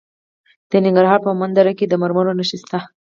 [0.69, 2.79] د ننګرهار په مومند دره کې د مرمرو نښې شته.